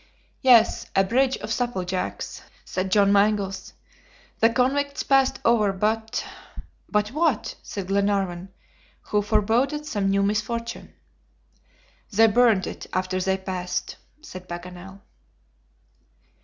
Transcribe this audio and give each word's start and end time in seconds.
"Yes, 0.41 0.87
a 0.95 1.03
bridge 1.03 1.37
of 1.37 1.53
supple 1.53 1.83
jacks," 1.83 2.41
said 2.65 2.89
John 2.89 3.13
Mangles. 3.13 3.73
"The 4.39 4.49
convicts 4.49 5.03
passed 5.03 5.39
over, 5.45 5.71
but" 5.71 6.25
"But 6.89 7.09
what?" 7.11 7.53
said 7.61 7.85
Glenarvan, 7.85 8.49
who 9.09 9.21
foreboded 9.21 9.85
some 9.85 10.09
new 10.09 10.23
misfortune. 10.23 10.95
"They 12.11 12.25
burned 12.25 12.65
it 12.65 12.87
after 12.91 13.21
they 13.21 13.37
passed!" 13.37 13.97
said 14.23 14.49
Paganel. 14.49 15.01